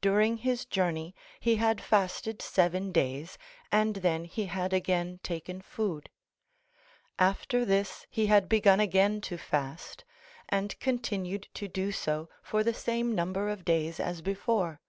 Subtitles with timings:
[0.00, 3.36] During his journey he had fasted seven days
[3.72, 6.08] and then he had again taken food.
[7.18, 10.04] After this he had begun again to fast,
[10.48, 14.80] and continued to do so for the same number of days as before.